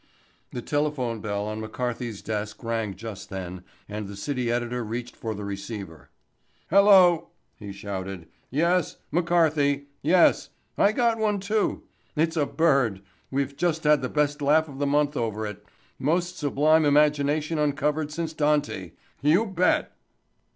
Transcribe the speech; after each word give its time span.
The 0.51 0.63
telephone 0.63 1.21
bell 1.21 1.45
on 1.45 1.61
McCarthy's 1.61 2.23
desk 2.23 2.63
rang 2.63 2.95
just 2.95 3.29
then 3.29 3.63
and 3.87 4.07
the 4.07 4.15
city 4.15 4.51
editor 4.51 4.83
reached 4.83 5.15
for 5.15 5.35
the 5.35 5.45
receiver. 5.45 6.09
"Hello," 6.71 7.29
he 7.57 7.71
shouted. 7.71 8.27
"Yes—McCarthy—yes, 8.49 10.49
I 10.75 10.91
got 10.91 11.19
one, 11.19 11.39
too—it's 11.39 12.35
a 12.35 12.47
bird—we've 12.47 13.55
just 13.55 13.83
had 13.83 14.01
the 14.01 14.09
best 14.09 14.41
laugh 14.41 14.67
of 14.67 14.79
the 14.79 14.87
month 14.87 15.15
over 15.15 15.45
it—most 15.45 16.35
sublime 16.35 16.83
imagination 16.83 17.59
uncovered 17.59 18.11
since 18.11 18.33
Dante—you 18.33 19.45
bet!" 19.45 19.95